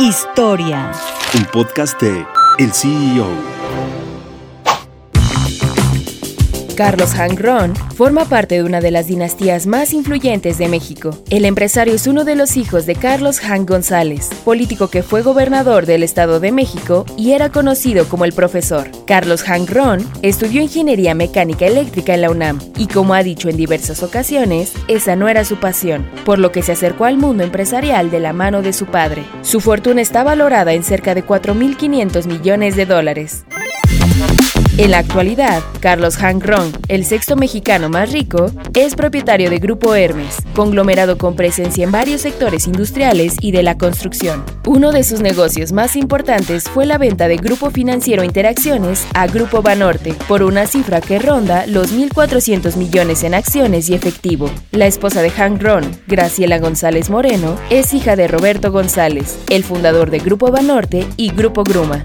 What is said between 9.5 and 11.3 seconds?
más influyentes de México.